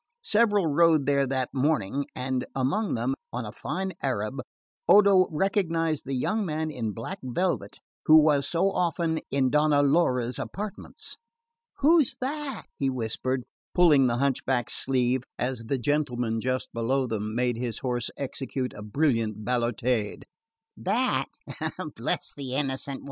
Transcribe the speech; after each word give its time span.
Several 0.23 0.65
rode 0.65 1.05
there 1.05 1.27
that 1.27 1.53
morning; 1.53 2.07
and 2.15 2.47
among 2.55 2.95
them, 2.95 3.13
on 3.31 3.45
a 3.45 3.51
fine 3.51 3.93
Arab, 4.01 4.41
Odo 4.87 5.27
recognised 5.29 6.05
the 6.07 6.15
young 6.15 6.43
man 6.43 6.71
in 6.71 6.91
black 6.91 7.19
velvet 7.21 7.77
who 8.07 8.15
was 8.19 8.47
so 8.49 8.71
often 8.71 9.19
in 9.29 9.51
Donna 9.51 9.83
Laura's 9.83 10.39
apartments. 10.39 11.17
"Who's 11.81 12.15
that?" 12.19 12.63
he 12.79 12.89
whispered, 12.89 13.43
pulling 13.75 14.07
the 14.07 14.17
hunchback's 14.17 14.73
sleeve, 14.73 15.21
as 15.37 15.65
the 15.67 15.77
gentleman, 15.77 16.41
just 16.41 16.73
below 16.73 17.05
them, 17.05 17.35
made 17.35 17.57
his 17.57 17.77
horse 17.77 18.09
execute 18.17 18.73
a 18.73 18.81
brilliant 18.81 19.45
balotade. 19.45 20.23
"That? 20.75 21.27
Bless 21.95 22.33
the 22.35 22.55
innocent! 22.55 22.99